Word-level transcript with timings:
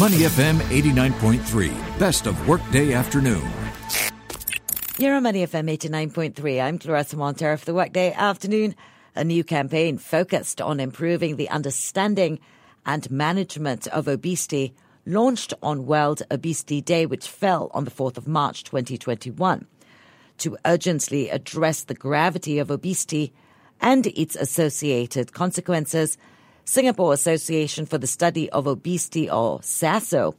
Money 0.00 0.20
FM 0.20 0.56
89.3, 0.70 1.98
best 1.98 2.26
of 2.26 2.48
workday 2.48 2.94
afternoon. 2.94 3.46
You're 4.96 5.14
on 5.14 5.24
Money 5.24 5.46
FM 5.46 5.70
89.3. 5.76 6.62
I'm 6.62 6.78
Claressa 6.78 7.16
Monteiro 7.16 7.58
for 7.58 7.66
the 7.66 7.74
Workday 7.74 8.10
Afternoon. 8.14 8.74
A 9.14 9.24
new 9.24 9.44
campaign 9.44 9.98
focused 9.98 10.62
on 10.62 10.80
improving 10.80 11.36
the 11.36 11.50
understanding 11.50 12.40
and 12.86 13.10
management 13.10 13.88
of 13.88 14.08
obesity 14.08 14.72
launched 15.04 15.52
on 15.62 15.84
World 15.84 16.22
Obesity 16.30 16.80
Day, 16.80 17.04
which 17.04 17.28
fell 17.28 17.70
on 17.74 17.84
the 17.84 17.90
4th 17.90 18.16
of 18.16 18.26
March 18.26 18.64
2021. 18.64 19.66
To 20.38 20.56
urgently 20.64 21.28
address 21.28 21.84
the 21.84 21.92
gravity 21.92 22.58
of 22.58 22.70
obesity 22.70 23.34
and 23.82 24.06
its 24.06 24.34
associated 24.34 25.34
consequences, 25.34 26.16
Singapore 26.64 27.12
Association 27.12 27.86
for 27.86 27.98
the 27.98 28.06
Study 28.06 28.50
of 28.50 28.66
Obesity, 28.66 29.28
or 29.30 29.60
SASO, 29.60 30.34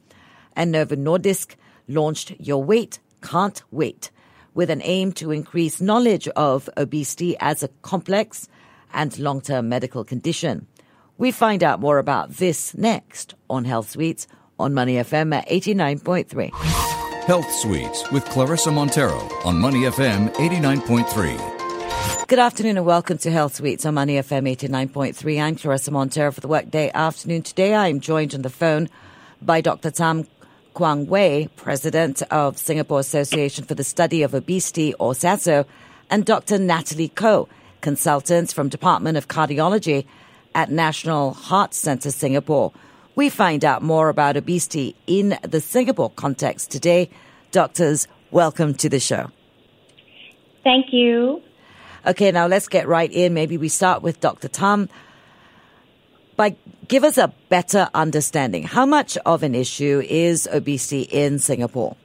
and 0.56 0.72
Novo 0.72 0.96
Nordisk 0.96 1.56
launched 1.88 2.34
Your 2.38 2.62
Weight 2.62 2.98
Can't 3.22 3.62
Wait, 3.70 4.10
with 4.54 4.70
an 4.70 4.82
aim 4.84 5.12
to 5.12 5.30
increase 5.30 5.80
knowledge 5.80 6.28
of 6.28 6.68
obesity 6.76 7.36
as 7.40 7.62
a 7.62 7.68
complex 7.82 8.48
and 8.92 9.18
long 9.18 9.40
term 9.40 9.68
medical 9.68 10.04
condition. 10.04 10.66
We 11.18 11.30
find 11.30 11.62
out 11.62 11.80
more 11.80 11.98
about 11.98 12.30
this 12.30 12.74
next 12.74 13.34
on 13.48 13.64
Health 13.64 13.90
Suites 13.90 14.26
on 14.58 14.74
Money 14.74 14.94
FM 14.94 15.34
at 15.34 15.48
89.3. 15.48 16.50
Health 17.24 17.50
Suites 17.52 18.10
with 18.10 18.24
Claressa 18.26 18.72
Monteiro 18.72 19.30
on 19.46 19.58
Money 19.58 19.82
FM 19.82 20.32
89.3. 20.34 21.61
Good 22.32 22.38
afternoon 22.38 22.78
and 22.78 22.86
welcome 22.86 23.18
to 23.18 23.30
Health 23.30 23.56
Suites 23.56 23.84
on 23.84 23.92
Money 23.92 24.14
FM 24.14 24.50
89.3. 24.56 25.42
I'm 25.42 25.54
Claressa 25.54 25.90
Monteiro 25.90 26.32
for 26.32 26.40
the 26.40 26.48
Workday 26.48 26.90
Afternoon. 26.94 27.42
Today 27.42 27.74
I 27.74 27.88
am 27.88 28.00
joined 28.00 28.34
on 28.34 28.40
the 28.40 28.48
phone 28.48 28.88
by 29.42 29.60
Dr. 29.60 29.90
Tham 29.90 30.26
Kwang 30.72 31.06
Wei, 31.08 31.50
President 31.56 32.22
of 32.30 32.56
Singapore 32.56 33.00
Association 33.00 33.66
for 33.66 33.74
the 33.74 33.84
Study 33.84 34.22
of 34.22 34.32
Obesity, 34.32 34.94
or 34.94 35.12
SASO, 35.12 35.66
and 36.08 36.24
Dr. 36.24 36.58
Natalie 36.58 37.10
Koh, 37.10 37.50
consultants 37.82 38.50
from 38.50 38.70
Department 38.70 39.18
of 39.18 39.28
Cardiology 39.28 40.06
at 40.54 40.70
National 40.70 41.34
Heart 41.34 41.74
Centre 41.74 42.10
Singapore. 42.10 42.72
We 43.14 43.28
find 43.28 43.62
out 43.62 43.82
more 43.82 44.08
about 44.08 44.38
obesity 44.38 44.96
in 45.06 45.38
the 45.42 45.60
Singapore 45.60 46.08
context 46.08 46.70
today. 46.70 47.10
Doctors, 47.50 48.08
welcome 48.30 48.72
to 48.76 48.88
the 48.88 49.00
show. 49.00 49.30
Thank 50.64 50.94
you. 50.94 51.42
Okay, 52.04 52.32
now 52.32 52.46
let's 52.48 52.68
get 52.68 52.88
right 52.88 53.10
in. 53.12 53.32
Maybe 53.32 53.56
we 53.56 53.68
start 53.68 54.02
with 54.02 54.20
Dr. 54.20 54.48
Tham. 54.48 54.88
By 56.34 56.56
give 56.88 57.04
us 57.04 57.16
a 57.16 57.32
better 57.48 57.88
understanding. 57.94 58.64
How 58.64 58.86
much 58.86 59.16
of 59.18 59.42
an 59.42 59.54
issue 59.54 60.02
is 60.08 60.48
obesity 60.52 61.02
in 61.02 61.38
Singapore? 61.38 61.96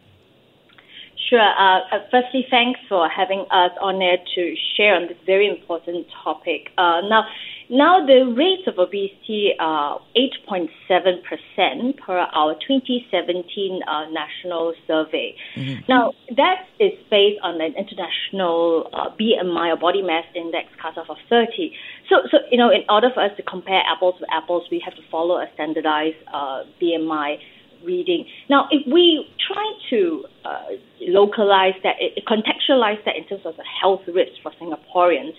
Sure. 1.29 1.41
Uh, 1.41 1.79
uh, 1.91 1.99
firstly, 2.09 2.45
thanks 2.49 2.79
for 2.87 3.09
having 3.09 3.41
us 3.51 3.71
on 3.81 4.01
air 4.01 4.17
to 4.35 4.55
share 4.75 4.95
on 4.95 5.07
this 5.07 5.17
very 5.25 5.47
important 5.49 6.07
topic. 6.23 6.69
Uh, 6.77 7.01
now, 7.01 7.25
now 7.69 8.05
the 8.05 8.31
rates 8.31 8.63
of 8.65 8.79
obesity 8.79 9.51
are 9.59 9.99
8.7% 10.15 11.97
per 11.97 12.17
our 12.17 12.55
2017 12.65 13.81
uh, 13.83 14.09
national 14.09 14.73
survey. 14.87 15.35
Mm-hmm. 15.57 15.83
Now, 15.89 16.13
that 16.37 16.65
is 16.79 16.93
based 17.11 17.39
on 17.43 17.59
an 17.59 17.75
international 17.75 18.89
uh, 18.93 19.09
BMI 19.19 19.73
or 19.73 19.77
body 19.77 20.01
mass 20.01 20.23
index 20.33 20.69
cutoff 20.81 21.09
of 21.09 21.17
30. 21.29 21.73
So, 22.09 22.23
so, 22.31 22.37
you 22.49 22.57
know, 22.57 22.69
in 22.69 22.83
order 22.87 23.09
for 23.13 23.21
us 23.21 23.31
to 23.35 23.43
compare 23.43 23.81
apples 23.85 24.15
with 24.21 24.29
apples, 24.31 24.63
we 24.71 24.81
have 24.85 24.95
to 24.95 25.01
follow 25.11 25.35
a 25.35 25.47
standardized 25.55 26.23
uh, 26.33 26.63
BMI 26.81 27.35
reading. 27.83 28.25
Now, 28.49 28.67
if 28.71 28.85
we 28.91 29.27
try 29.47 29.65
to 29.89 30.25
uh, 30.45 30.77
localize 31.01 31.75
that, 31.83 31.95
contextualize 32.27 33.03
that 33.05 33.15
in 33.15 33.27
terms 33.27 33.45
of 33.45 33.55
the 33.57 33.65
health 33.81 34.01
risk 34.07 34.31
for 34.43 34.51
Singaporeans, 34.61 35.33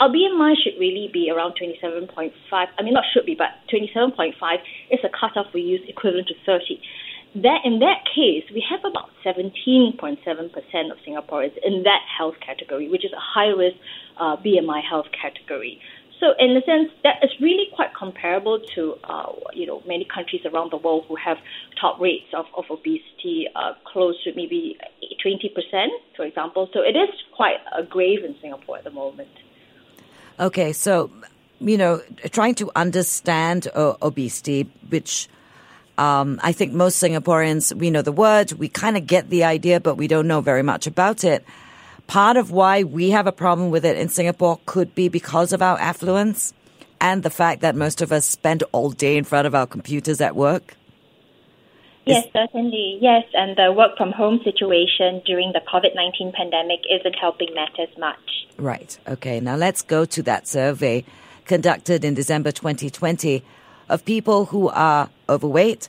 our 0.00 0.08
BMI 0.08 0.54
should 0.62 0.78
really 0.78 1.10
be 1.12 1.30
around 1.30 1.54
27.5. 1.60 2.30
I 2.52 2.82
mean, 2.82 2.94
not 2.94 3.04
should 3.12 3.26
be, 3.26 3.34
but 3.36 3.48
27.5 3.72 4.32
is 4.90 5.00
a 5.02 5.08
cutoff 5.08 5.46
we 5.52 5.62
use 5.62 5.80
equivalent 5.88 6.28
to 6.28 6.34
30. 6.46 6.80
That 7.42 7.60
in 7.64 7.80
that 7.80 8.08
case, 8.08 8.44
we 8.54 8.64
have 8.70 8.80
about 8.88 9.10
17.7% 9.26 10.16
of 10.90 10.98
Singaporeans 11.06 11.52
in 11.62 11.82
that 11.82 12.00
health 12.16 12.36
category, 12.44 12.88
which 12.88 13.04
is 13.04 13.12
a 13.12 13.20
high 13.20 13.52
risk 13.52 13.76
uh, 14.18 14.36
BMI 14.36 14.80
health 14.88 15.06
category. 15.12 15.80
So 16.20 16.34
in 16.38 16.56
a 16.56 16.62
sense, 16.62 16.90
that 17.04 17.22
is 17.22 17.30
really 17.40 17.66
quite 17.74 17.94
comparable 17.94 18.60
to 18.74 18.96
uh, 19.04 19.32
you 19.52 19.66
know 19.66 19.82
many 19.86 20.04
countries 20.04 20.42
around 20.44 20.72
the 20.72 20.76
world 20.76 21.04
who 21.08 21.16
have 21.16 21.38
top 21.80 22.00
rates 22.00 22.26
of, 22.34 22.46
of 22.56 22.64
obesity 22.70 23.46
uh, 23.54 23.74
close 23.84 24.16
to 24.24 24.34
maybe 24.34 24.76
20%, 25.24 25.88
for 26.16 26.24
example. 26.24 26.68
So 26.72 26.80
it 26.80 26.96
is 26.96 27.08
quite 27.34 27.58
a 27.76 27.82
grave 27.84 28.24
in 28.24 28.34
Singapore 28.40 28.78
at 28.78 28.84
the 28.84 28.90
moment. 28.90 29.28
Okay, 30.40 30.72
so 30.72 31.10
you 31.60 31.76
know, 31.76 32.00
trying 32.30 32.54
to 32.56 32.70
understand 32.74 33.68
uh, 33.74 33.94
obesity, 34.02 34.70
which 34.88 35.28
um, 35.98 36.40
I 36.42 36.52
think 36.52 36.72
most 36.72 37.02
Singaporeans 37.02 37.74
we 37.74 37.90
know 37.90 38.02
the 38.02 38.12
word, 38.12 38.52
we 38.52 38.68
kind 38.68 38.96
of 38.96 39.06
get 39.06 39.30
the 39.30 39.44
idea, 39.44 39.78
but 39.78 39.94
we 39.94 40.08
don't 40.08 40.26
know 40.26 40.40
very 40.40 40.62
much 40.64 40.88
about 40.88 41.22
it 41.22 41.44
part 42.08 42.36
of 42.36 42.50
why 42.50 42.82
we 42.82 43.10
have 43.10 43.28
a 43.28 43.32
problem 43.32 43.70
with 43.70 43.84
it 43.84 43.96
in 43.96 44.08
Singapore 44.08 44.58
could 44.66 44.94
be 44.96 45.08
because 45.08 45.52
of 45.52 45.62
our 45.62 45.78
affluence 45.78 46.52
and 47.00 47.22
the 47.22 47.30
fact 47.30 47.60
that 47.60 47.76
most 47.76 48.02
of 48.02 48.10
us 48.10 48.26
spend 48.26 48.64
all 48.72 48.90
day 48.90 49.16
in 49.16 49.22
front 49.22 49.46
of 49.46 49.54
our 49.54 49.66
computers 49.66 50.20
at 50.20 50.34
work? 50.34 50.74
Yes, 52.04 52.26
certainly. 52.32 52.98
Yes, 53.02 53.24
and 53.34 53.54
the 53.56 53.70
work 53.70 53.98
from 53.98 54.12
home 54.12 54.40
situation 54.42 55.20
during 55.26 55.52
the 55.52 55.60
COVID 55.60 55.94
19 55.94 56.32
pandemic 56.32 56.80
isn't 56.90 57.14
helping 57.14 57.54
matters 57.54 57.94
much. 57.98 58.46
Right. 58.56 58.98
Okay. 59.06 59.40
Now 59.40 59.56
let's 59.56 59.82
go 59.82 60.06
to 60.06 60.22
that 60.22 60.48
survey 60.48 61.04
conducted 61.44 62.04
in 62.04 62.14
December 62.14 62.50
2020 62.50 63.42
of 63.90 64.04
people 64.06 64.46
who 64.46 64.68
are 64.70 65.10
overweight 65.28 65.88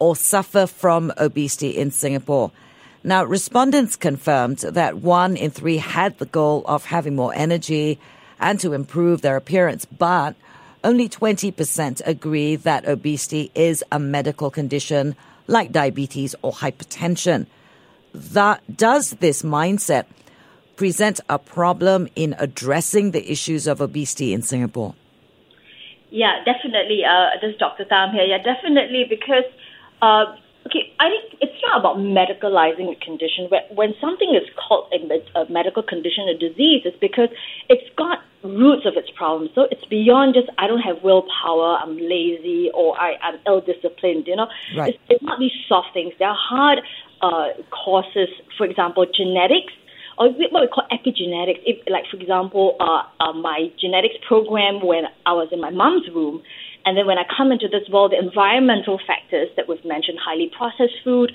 or 0.00 0.16
suffer 0.16 0.66
from 0.66 1.12
obesity 1.18 1.70
in 1.70 1.92
Singapore. 1.92 2.50
Now, 3.02 3.24
respondents 3.24 3.96
confirmed 3.96 4.58
that 4.58 4.98
one 4.98 5.36
in 5.36 5.50
three 5.50 5.78
had 5.78 6.18
the 6.18 6.26
goal 6.26 6.62
of 6.66 6.84
having 6.84 7.16
more 7.16 7.32
energy 7.34 7.98
and 8.38 8.60
to 8.60 8.74
improve 8.74 9.22
their 9.22 9.36
appearance, 9.36 9.86
but 9.86 10.34
only 10.84 11.08
20% 11.08 12.02
agree 12.06 12.56
that 12.56 12.86
obesity 12.86 13.50
is 13.54 13.82
a 13.90 13.98
medical 13.98 14.50
condition 14.50 15.16
like 15.46 15.72
diabetes 15.72 16.34
or 16.42 16.52
hypertension. 16.52 17.46
That, 18.14 18.62
does 18.76 19.10
this 19.12 19.42
mindset 19.42 20.04
present 20.76 21.20
a 21.28 21.38
problem 21.38 22.08
in 22.16 22.34
addressing 22.38 23.10
the 23.12 23.30
issues 23.30 23.66
of 23.66 23.80
obesity 23.80 24.32
in 24.32 24.42
Singapore? 24.42 24.94
Yeah, 26.10 26.42
definitely. 26.44 27.04
Uh, 27.04 27.38
this 27.40 27.52
is 27.52 27.58
Dr. 27.58 27.84
Tham 27.84 28.12
here. 28.12 28.24
Yeah, 28.24 28.42
definitely, 28.42 29.06
because 29.08 29.44
uh, 30.02 30.36
Okay, 30.66 30.92
I 31.00 31.08
think 31.08 31.40
it's 31.40 31.56
not 31.62 31.80
about 31.80 31.96
medicalizing 31.96 32.92
a 32.92 33.04
condition. 33.04 33.48
When 33.74 33.94
something 34.00 34.34
is 34.34 34.48
called 34.56 34.92
a, 34.92 35.40
a 35.40 35.50
medical 35.50 35.82
condition, 35.82 36.28
a 36.28 36.36
disease, 36.36 36.82
it's 36.84 36.98
because 37.00 37.28
it's 37.68 37.88
got 37.96 38.18
roots 38.42 38.84
of 38.84 38.94
its 38.96 39.10
problem. 39.10 39.48
So 39.54 39.66
it's 39.70 39.84
beyond 39.86 40.34
just 40.34 40.48
I 40.58 40.66
don't 40.66 40.80
have 40.80 41.02
willpower, 41.02 41.78
I'm 41.82 41.96
lazy, 41.96 42.70
or 42.74 42.98
I, 43.00 43.16
I'm 43.22 43.38
ill-disciplined. 43.46 44.26
You 44.26 44.36
know, 44.36 44.48
right. 44.76 44.94
it's, 44.94 44.98
it's 45.08 45.22
not 45.22 45.38
these 45.38 45.52
soft 45.68 45.94
things. 45.94 46.12
There 46.18 46.28
are 46.28 46.38
hard 46.38 46.80
uh, 47.22 47.48
causes. 47.70 48.28
For 48.58 48.66
example, 48.66 49.06
genetics 49.06 49.72
or 50.20 50.28
what 50.28 50.60
we 50.60 50.68
call 50.68 50.86
epigenetics. 50.92 51.60
If, 51.64 51.88
like 51.88 52.04
for 52.10 52.18
example, 52.18 52.76
uh, 52.78 53.02
uh, 53.24 53.32
my 53.32 53.72
genetics 53.80 54.16
program 54.28 54.84
when 54.84 55.04
I 55.24 55.32
was 55.32 55.48
in 55.50 55.60
my 55.60 55.70
mom's 55.70 56.06
room, 56.14 56.42
and 56.84 56.96
then 56.96 57.06
when 57.06 57.18
I 57.18 57.24
come 57.28 57.52
into 57.52 57.68
this 57.68 57.88
world, 57.92 58.12
the 58.12 58.18
environmental 58.18 58.98
factors 59.06 59.48
that 59.56 59.68
we've 59.68 59.84
mentioned, 59.84 60.18
highly 60.18 60.50
processed 60.56 60.96
food, 61.04 61.32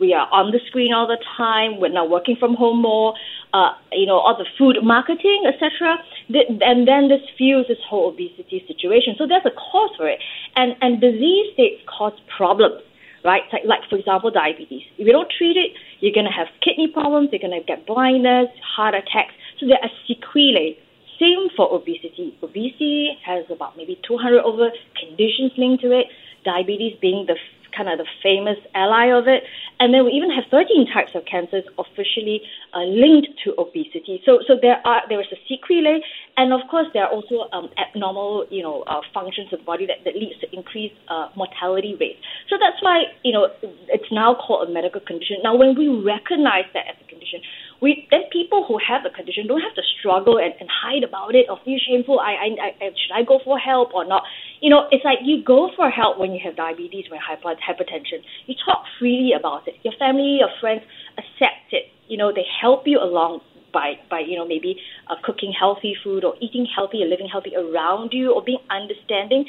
we 0.00 0.12
are 0.12 0.26
on 0.32 0.50
the 0.50 0.60
screen 0.66 0.92
all 0.92 1.06
the 1.06 1.18
time, 1.36 1.80
we're 1.80 1.92
now 1.92 2.04
working 2.04 2.36
from 2.36 2.54
home 2.54 2.82
more, 2.82 3.14
uh, 3.54 3.70
you 3.92 4.06
know, 4.06 4.18
all 4.18 4.36
the 4.36 4.46
food 4.58 4.76
marketing, 4.82 5.44
etc. 5.46 5.98
And 6.28 6.86
then 6.86 7.08
this 7.08 7.22
fuels 7.36 7.66
this 7.68 7.78
whole 7.88 8.10
obesity 8.10 8.64
situation. 8.66 9.14
So 9.16 9.26
there's 9.26 9.46
a 9.46 9.54
cause 9.54 9.90
for 9.96 10.08
it. 10.08 10.18
And, 10.56 10.74
and 10.82 11.00
disease 11.00 11.54
states 11.54 11.82
cause 11.86 12.18
problems, 12.36 12.82
right? 13.24 13.42
Like, 13.52 13.62
like, 13.64 13.80
for 13.88 13.96
example, 13.96 14.30
diabetes. 14.30 14.82
If 14.98 15.06
you 15.06 15.12
don't 15.12 15.30
treat 15.30 15.56
it, 15.56 15.72
you're 16.00 16.14
going 16.14 16.26
to 16.26 16.34
have 16.34 16.48
kidney 16.62 16.88
problems, 16.88 17.30
you're 17.30 17.42
going 17.42 17.58
to 17.58 17.64
get 17.64 17.86
blindness, 17.86 18.48
heart 18.62 18.94
attacks. 18.94 19.34
So 19.60 19.66
there 19.66 19.78
are 19.82 19.90
sequelae 20.06 20.76
same 21.18 21.48
for 21.56 21.72
obesity. 21.72 22.36
Obesity 22.42 23.18
has 23.24 23.44
about 23.50 23.76
maybe 23.76 24.00
200 24.06 24.42
over 24.42 24.70
conditions 24.98 25.52
linked 25.56 25.82
to 25.82 25.92
it, 25.92 26.06
diabetes 26.44 26.96
being 27.00 27.26
the 27.26 27.36
kind 27.78 27.88
of 27.88 27.98
the 27.98 28.10
famous 28.22 28.58
ally 28.74 29.06
of 29.06 29.28
it. 29.28 29.44
And 29.80 29.94
then 29.94 30.04
we 30.04 30.12
even 30.12 30.30
have 30.30 30.44
13 30.50 30.90
types 30.92 31.14
of 31.14 31.24
cancers 31.24 31.64
officially 31.78 32.42
uh, 32.74 32.82
linked 32.82 33.28
to 33.44 33.54
obesity. 33.58 34.20
So, 34.26 34.40
so 34.46 34.58
there 34.60 34.82
are 34.84 35.02
there 35.08 35.20
is 35.20 35.30
a 35.30 35.38
sequelae, 35.46 36.02
and 36.36 36.52
of 36.52 36.60
course 36.68 36.88
there 36.92 37.04
are 37.04 37.12
also 37.12 37.46
um, 37.52 37.70
abnormal, 37.78 38.46
you 38.50 38.62
know, 38.62 38.82
uh, 38.82 39.00
functions 39.14 39.52
of 39.52 39.60
the 39.60 39.64
body 39.64 39.86
that, 39.86 40.02
that 40.04 40.16
leads 40.16 40.40
to 40.40 40.46
increased 40.50 40.96
uh, 41.08 41.28
mortality 41.36 41.96
rates. 42.00 42.18
So 42.50 42.56
that's 42.58 42.82
why 42.82 43.04
you 43.22 43.32
know 43.32 43.48
it's 43.88 44.10
now 44.10 44.34
called 44.34 44.68
a 44.68 44.72
medical 44.72 45.00
condition. 45.00 45.38
Now, 45.42 45.54
when 45.54 45.78
we 45.78 45.86
recognize 45.88 46.66
that 46.74 46.90
as 46.90 46.96
a 46.98 47.06
condition, 47.08 47.40
we 47.80 48.06
then 48.10 48.22
people 48.32 48.64
who 48.66 48.78
have 48.82 49.02
the 49.02 49.10
condition 49.10 49.46
don't 49.46 49.60
have 49.60 49.74
to 49.74 49.82
struggle 49.98 50.38
and, 50.38 50.52
and 50.58 50.68
hide 50.68 51.04
about 51.04 51.34
it 51.34 51.46
or 51.48 51.58
feel 51.64 51.78
shameful. 51.78 52.18
I, 52.18 52.50
I, 52.58 52.70
I 52.82 52.86
should 52.90 53.14
I 53.14 53.22
go 53.22 53.38
for 53.44 53.58
help 53.58 53.94
or 53.94 54.04
not? 54.04 54.24
You 54.60 54.70
know, 54.70 54.88
it's 54.90 55.04
like 55.04 55.18
you 55.22 55.42
go 55.44 55.70
for 55.76 55.88
help 55.88 56.18
when 56.18 56.32
you 56.32 56.40
have 56.44 56.56
diabetes, 56.56 57.06
when 57.10 57.20
hypertension. 57.20 58.26
You 58.46 58.54
talk 58.64 58.82
freely 58.98 59.30
about 59.38 59.68
it. 59.68 59.74
Your 59.82 59.94
family, 59.98 60.38
your 60.40 60.50
friends 60.60 60.82
accept 61.16 61.70
it. 61.70 61.86
You 62.08 62.18
know, 62.18 62.32
they 62.34 62.44
help 62.60 62.82
you 62.86 62.98
along 62.98 63.40
by 63.72 63.94
by 64.10 64.20
you 64.20 64.36
know 64.36 64.46
maybe 64.48 64.80
uh, 65.08 65.14
cooking 65.22 65.52
healthy 65.52 65.94
food 66.02 66.24
or 66.24 66.34
eating 66.40 66.66
healthy 66.66 67.02
or 67.02 67.06
living 67.06 67.28
healthy 67.30 67.52
around 67.54 68.10
you 68.12 68.32
or 68.32 68.42
being 68.42 68.62
understanding. 68.70 69.44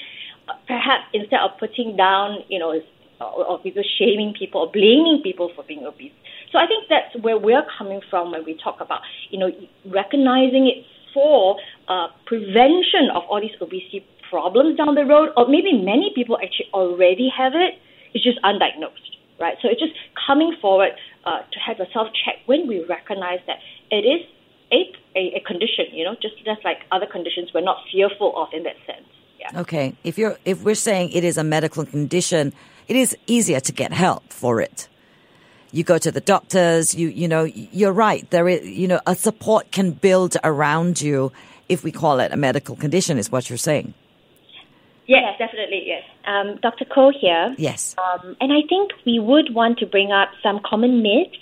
Uh, 0.47 0.53
perhaps 0.67 1.05
instead 1.13 1.39
of 1.39 1.51
putting 1.59 1.95
down, 1.95 2.39
you 2.47 2.59
know, 2.59 2.73
or, 3.21 3.45
or 3.45 3.59
people 3.59 3.83
shaming 3.97 4.33
people 4.37 4.61
or 4.61 4.71
blaming 4.71 5.21
people 5.23 5.51
for 5.55 5.63
being 5.63 5.85
obese. 5.85 6.11
So 6.51 6.57
I 6.57 6.65
think 6.67 6.85
that's 6.89 7.15
where 7.23 7.37
we're 7.37 7.65
coming 7.77 8.01
from 8.09 8.31
when 8.31 8.43
we 8.45 8.55
talk 8.55 8.81
about, 8.81 9.01
you 9.29 9.37
know, 9.37 9.51
recognizing 9.85 10.67
it 10.67 10.85
for 11.13 11.57
uh, 11.87 12.07
prevention 12.25 13.09
of 13.13 13.23
all 13.29 13.41
these 13.41 13.55
obesity 13.61 14.05
problems 14.29 14.77
down 14.77 14.95
the 14.95 15.05
road, 15.05 15.29
or 15.37 15.47
maybe 15.47 15.73
many 15.73 16.11
people 16.13 16.37
actually 16.41 16.69
already 16.73 17.29
have 17.35 17.53
it, 17.55 17.79
it's 18.13 18.23
just 18.23 18.39
undiagnosed, 18.43 19.17
right? 19.39 19.57
So 19.61 19.69
it's 19.69 19.79
just 19.79 19.93
coming 20.27 20.55
forward 20.61 20.91
uh, 21.25 21.39
to 21.39 21.59
have 21.59 21.79
a 21.79 21.91
self 21.93 22.07
check 22.13 22.35
when 22.45 22.67
we 22.67 22.83
recognize 22.85 23.39
that 23.47 23.57
it 23.91 24.05
is 24.05 24.25
a, 24.71 24.91
a, 25.15 25.37
a 25.37 25.41
condition, 25.45 25.85
you 25.93 26.03
know, 26.03 26.15
just 26.21 26.37
just 26.45 26.63
like 26.63 26.79
other 26.91 27.05
conditions 27.05 27.51
we're 27.53 27.61
not 27.61 27.77
fearful 27.91 28.33
of 28.37 28.49
in 28.53 28.63
that 28.63 28.75
sense. 28.85 29.07
Yeah. 29.39 29.61
Okay. 29.61 29.95
If 30.03 30.17
you're 30.17 30.37
if 30.45 30.63
we're 30.63 30.75
saying 30.75 31.11
it 31.11 31.23
is 31.23 31.37
a 31.37 31.43
medical 31.43 31.85
condition, 31.85 32.53
it 32.87 32.95
is 32.95 33.15
easier 33.25 33.59
to 33.61 33.71
get 33.71 33.93
help 33.93 34.31
for 34.31 34.61
it. 34.61 34.88
You 35.71 35.83
go 35.83 35.97
to 35.97 36.11
the 36.11 36.21
doctors, 36.21 36.95
you, 36.95 37.09
you 37.09 37.27
know, 37.27 37.43
you're 37.43 37.93
right. 37.93 38.29
There 38.31 38.47
is, 38.47 38.67
you 38.67 38.87
know, 38.87 38.99
a 39.05 39.15
support 39.15 39.71
can 39.71 39.91
build 39.91 40.35
around 40.43 41.01
you 41.01 41.31
if 41.67 41.83
we 41.83 41.91
call 41.91 42.19
it 42.19 42.31
a 42.31 42.37
medical 42.37 42.75
condition 42.75 43.17
is 43.17 43.31
what 43.31 43.49
you're 43.49 43.57
saying. 43.57 43.93
Yes, 45.05 45.37
definitely, 45.39 45.83
yes. 45.87 46.03
Um, 46.25 46.59
Dr. 46.61 46.85
Koh 46.85 47.11
here. 47.11 47.55
Yes. 47.57 47.95
Um, 47.97 48.35
and 48.39 48.53
I 48.53 48.61
think 48.67 48.91
we 49.05 49.19
would 49.19 49.53
want 49.53 49.79
to 49.79 49.85
bring 49.85 50.11
up 50.11 50.29
some 50.43 50.59
common 50.63 51.01
myths 51.01 51.37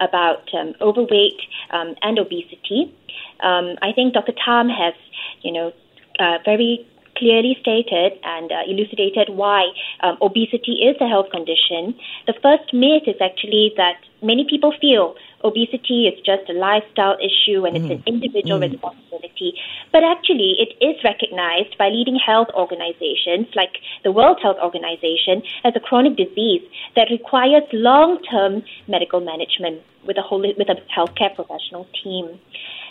about 0.00 0.48
um, 0.54 0.74
overweight 0.80 1.40
um, 1.70 1.94
and 2.02 2.18
obesity. 2.18 2.94
Um, 3.40 3.76
I 3.82 3.92
think 3.92 4.14
Dr. 4.14 4.32
Tham 4.44 4.68
has, 4.68 4.94
you 5.42 5.52
know, 5.52 5.72
uh, 6.20 6.38
very 6.44 6.86
clearly 7.18 7.56
stated 7.60 8.18
and 8.22 8.50
uh, 8.52 8.62
elucidated 8.66 9.30
why 9.30 9.66
um, 10.00 10.16
obesity 10.22 10.86
is 10.86 10.96
a 11.00 11.08
health 11.08 11.30
condition. 11.30 11.94
The 12.26 12.34
first 12.42 12.72
myth 12.72 13.04
is 13.06 13.16
actually 13.20 13.72
that 13.76 13.98
many 14.22 14.46
people 14.48 14.72
feel 14.80 15.14
obesity 15.44 16.06
is 16.06 16.18
just 16.24 16.48
a 16.50 16.52
lifestyle 16.52 17.16
issue 17.22 17.64
and 17.64 17.76
mm. 17.76 17.82
it's 17.82 17.90
an 17.90 18.02
mm. 18.02 18.06
individual 18.06 18.58
mm. 18.58 18.70
responsibility. 18.70 19.54
But 19.92 20.02
actually, 20.04 20.56
it 20.58 20.74
is 20.84 20.96
recognized 21.04 21.78
by 21.78 21.88
leading 21.88 22.18
health 22.18 22.48
organizations 22.54 23.46
like 23.54 23.78
the 24.04 24.12
World 24.12 24.38
Health 24.42 24.58
Organization 24.62 25.42
as 25.64 25.74
a 25.76 25.80
chronic 25.80 26.16
disease 26.16 26.62
that 26.96 27.08
requires 27.10 27.62
long 27.72 28.22
term 28.30 28.62
medical 28.86 29.20
management 29.20 29.82
with 30.06 30.18
a, 30.18 30.22
whole, 30.22 30.40
with 30.40 30.68
a 30.68 30.76
healthcare 30.94 31.34
professional 31.34 31.86
team. 32.02 32.38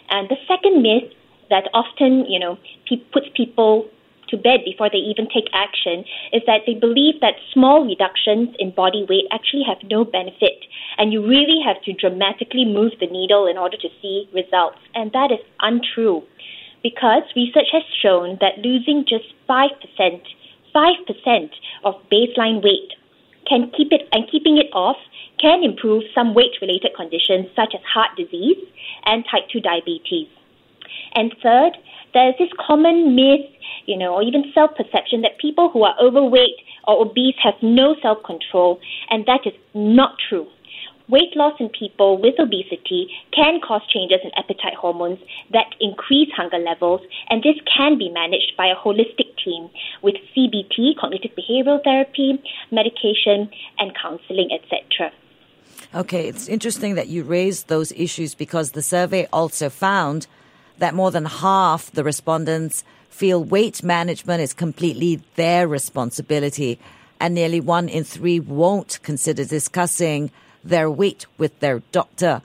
And 0.09 0.29
the 0.29 0.37
second 0.47 0.81
myth 0.81 1.11
that 1.49 1.69
often, 1.73 2.25
you 2.27 2.39
know, 2.39 2.57
pe- 2.87 3.03
puts 3.11 3.27
people 3.35 3.89
to 4.29 4.37
bed 4.37 4.61
before 4.65 4.89
they 4.89 4.97
even 4.97 5.27
take 5.27 5.49
action 5.53 6.03
is 6.33 6.41
that 6.45 6.61
they 6.65 6.73
believe 6.73 7.19
that 7.21 7.35
small 7.53 7.85
reductions 7.85 8.55
in 8.59 8.71
body 8.71 9.05
weight 9.09 9.25
actually 9.31 9.63
have 9.67 9.77
no 9.89 10.03
benefit. 10.03 10.65
And 10.97 11.13
you 11.13 11.25
really 11.25 11.59
have 11.65 11.81
to 11.83 11.93
dramatically 11.93 12.65
move 12.65 12.93
the 12.99 13.07
needle 13.07 13.47
in 13.47 13.57
order 13.57 13.77
to 13.77 13.89
see 14.01 14.29
results. 14.33 14.79
And 14.95 15.11
that 15.13 15.31
is 15.31 15.39
untrue. 15.61 16.23
Because 16.83 17.23
research 17.35 17.69
has 17.71 17.83
shown 18.01 18.37
that 18.39 18.59
losing 18.59 19.05
just 19.07 19.25
5%, 19.49 19.69
5% 20.75 21.49
of 21.83 21.95
baseline 22.11 22.63
weight 22.63 22.93
can 23.47 23.71
keep 23.75 23.91
it 23.91 24.07
and 24.11 24.29
keeping 24.29 24.57
it 24.57 24.67
off 24.73 24.97
can 25.39 25.63
improve 25.63 26.03
some 26.13 26.33
weight 26.33 26.57
related 26.61 26.91
conditions 26.95 27.47
such 27.55 27.73
as 27.73 27.81
heart 27.81 28.09
disease 28.17 28.57
and 29.05 29.23
type 29.29 29.47
2 29.51 29.61
diabetes. 29.61 30.27
And 31.13 31.33
third, 31.41 31.77
there's 32.13 32.35
this 32.39 32.49
common 32.65 33.15
myth, 33.15 33.45
you 33.85 33.97
know, 33.97 34.15
or 34.15 34.23
even 34.23 34.51
self 34.53 34.71
perception 34.75 35.21
that 35.21 35.37
people 35.39 35.69
who 35.69 35.83
are 35.83 35.95
overweight 36.01 36.57
or 36.87 37.05
obese 37.05 37.35
have 37.43 37.55
no 37.61 37.95
self 38.01 38.23
control, 38.23 38.79
and 39.09 39.25
that 39.25 39.41
is 39.45 39.53
not 39.73 40.15
true. 40.29 40.47
Weight 41.09 41.37
loss 41.37 41.53
in 41.59 41.69
people 41.69 42.19
with 42.21 42.35
obesity 42.37 43.07
can 43.33 43.61
cause 43.65 43.81
changes 43.87 44.19
in 44.25 44.31
appetite 44.35 44.75
hormones 44.75 45.19
that 45.53 45.67
increase 45.79 46.27
hunger 46.35 46.57
levels, 46.57 46.99
and 47.29 47.41
this 47.43 47.55
can 47.77 47.97
be 47.97 48.09
managed 48.09 48.53
by 48.57 48.67
a 48.67 48.75
holistic 48.75 49.31
team 49.43 49.69
with 50.03 50.15
CBT, 50.35 50.97
cognitive 50.99 51.31
behavioral 51.31 51.81
therapy, 51.81 52.41
medication, 52.71 53.49
and 53.79 53.95
counseling, 53.95 54.49
etc. 54.51 55.13
Okay, 55.95 56.27
it's 56.27 56.49
interesting 56.49 56.95
that 56.95 57.07
you 57.07 57.23
raised 57.23 57.69
those 57.69 57.93
issues 57.93 58.35
because 58.35 58.71
the 58.71 58.81
survey 58.81 59.27
also 59.31 59.69
found 59.69 60.27
that 60.79 60.93
more 60.93 61.11
than 61.11 61.25
half 61.25 61.91
the 61.91 62.03
respondents 62.03 62.83
feel 63.09 63.43
weight 63.43 63.83
management 63.83 64.41
is 64.41 64.53
completely 64.53 65.21
their 65.35 65.67
responsibility, 65.67 66.79
and 67.19 67.33
nearly 67.33 67.59
one 67.59 67.89
in 67.89 68.03
three 68.03 68.39
won't 68.39 68.99
consider 69.01 69.43
discussing 69.43 70.29
their 70.63 70.89
weight 70.89 71.25
with 71.37 71.59
their 71.59 71.79
doctor. 71.91 72.41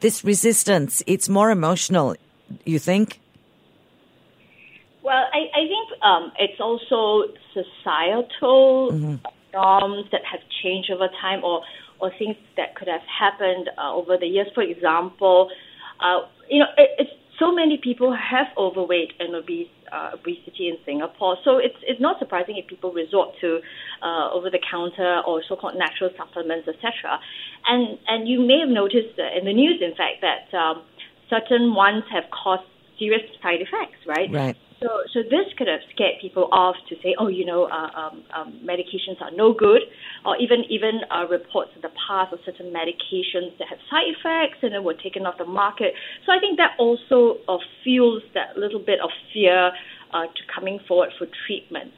This 0.00 0.24
resistance, 0.24 1.02
it's 1.06 1.28
more 1.28 1.50
emotional, 1.50 2.16
you 2.64 2.78
think? 2.78 3.20
Well, 5.02 5.24
I, 5.32 5.48
I 5.54 5.66
think 5.66 6.02
um, 6.02 6.32
it's 6.38 6.60
also 6.60 7.32
societal 7.54 8.92
mm-hmm. 8.92 9.14
norms 9.52 10.06
that 10.12 10.22
have 10.30 10.40
changed 10.62 10.90
over 10.90 11.08
time 11.20 11.42
or, 11.42 11.62
or 12.00 12.12
things 12.18 12.36
that 12.56 12.74
could 12.74 12.88
have 12.88 13.02
happened 13.02 13.70
uh, 13.78 13.94
over 13.94 14.16
the 14.16 14.26
years. 14.26 14.48
For 14.54 14.62
example, 14.62 15.50
uh, 16.00 16.20
you 16.48 16.58
know, 16.58 16.66
it, 16.76 16.90
it's 16.98 17.10
so 17.38 17.52
many 17.52 17.78
people 17.82 18.12
have 18.12 18.46
overweight 18.56 19.12
and 19.18 19.34
obese, 19.34 19.68
uh, 19.90 20.10
obesity 20.14 20.68
in 20.68 20.76
Singapore. 20.84 21.36
So 21.44 21.58
it's 21.58 21.76
it's 21.82 22.00
not 22.00 22.18
surprising 22.18 22.56
if 22.56 22.66
people 22.66 22.92
resort 22.92 23.30
to 23.40 23.60
uh, 24.02 24.30
over-the-counter 24.32 25.22
or 25.26 25.42
so-called 25.48 25.76
natural 25.76 26.10
supplements, 26.16 26.68
etc. 26.68 27.18
And 27.66 27.98
and 28.06 28.28
you 28.28 28.40
may 28.40 28.60
have 28.60 28.68
noticed 28.68 29.18
in 29.18 29.44
the 29.44 29.52
news, 29.52 29.80
in 29.80 29.94
fact, 29.96 30.20
that 30.20 30.56
um, 30.56 30.82
certain 31.30 31.74
ones 31.74 32.04
have 32.12 32.24
caused 32.30 32.68
serious 32.98 33.22
side 33.42 33.60
effects, 33.60 33.98
right? 34.06 34.30
Right. 34.30 34.56
So, 34.82 34.88
so 35.14 35.22
this 35.22 35.46
could 35.56 35.68
have 35.68 35.80
scared 35.94 36.18
people 36.20 36.48
off 36.50 36.74
to 36.88 36.96
say, 37.02 37.14
oh, 37.18 37.28
you 37.28 37.44
know, 37.44 37.64
uh, 37.70 37.90
um, 37.94 38.24
um, 38.34 38.60
medications 38.64 39.20
are 39.20 39.30
no 39.30 39.54
good, 39.54 39.82
or 40.26 40.36
even 40.38 40.64
even 40.68 41.02
uh, 41.08 41.26
reports 41.28 41.70
in 41.76 41.82
the 41.82 41.94
past 42.06 42.32
of 42.32 42.40
certain 42.44 42.72
medications 42.74 43.56
that 43.58 43.68
have 43.70 43.78
side 43.88 44.10
effects 44.10 44.58
and 44.62 44.74
then 44.74 44.82
were 44.82 44.94
taken 44.94 45.24
off 45.24 45.38
the 45.38 45.44
market. 45.46 45.94
So 46.26 46.32
I 46.32 46.40
think 46.40 46.58
that 46.58 46.74
also 46.78 47.38
uh, 47.48 47.58
fuels 47.84 48.22
that 48.34 48.56
little 48.56 48.80
bit 48.80 48.98
of 49.00 49.10
fear 49.32 49.70
uh, 50.12 50.26
to 50.26 50.42
coming 50.52 50.80
forward 50.88 51.10
for 51.16 51.26
treatment. 51.46 51.92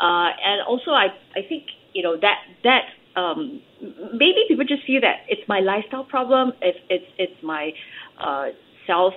Uh, 0.00 0.34
and 0.42 0.66
also, 0.66 0.90
I 0.90 1.08
I 1.36 1.42
think 1.48 1.64
you 1.92 2.02
know 2.02 2.16
that 2.20 2.38
that 2.64 2.90
um, 3.14 3.62
maybe 4.12 4.44
people 4.48 4.64
just 4.64 4.84
feel 4.84 5.00
that 5.00 5.24
it's 5.28 5.46
my 5.48 5.60
lifestyle 5.60 6.04
problem, 6.04 6.52
it's 6.60 6.78
it's 6.90 7.06
it's 7.18 7.42
my 7.42 7.70
uh, 8.18 8.48
self 8.86 9.14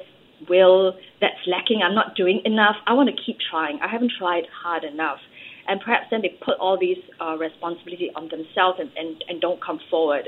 will 0.48 0.96
that's 1.20 1.40
lacking. 1.48 1.82
I'm 1.84 1.96
not 1.96 2.16
doing 2.16 2.42
enough. 2.46 2.76
I 2.88 2.94
want 2.94 3.10
to 3.10 3.16
keep 3.24 3.38
trying. 3.50 3.80
I 3.82 3.88
haven't 3.88 4.14
tried 4.18 4.46
hard 4.64 4.84
enough. 4.84 5.20
And 5.68 5.80
perhaps 5.82 6.08
then 6.10 6.22
they 6.22 6.38
put 6.42 6.58
all 6.60 6.78
these 6.80 6.98
uh, 7.22 7.38
responsibility 7.38 8.12
on 8.16 8.30
themselves 8.30 8.80
and, 8.80 8.92
and, 8.98 9.24
and 9.28 9.40
don't 9.40 9.62
come 9.62 9.80
forward. 9.90 10.28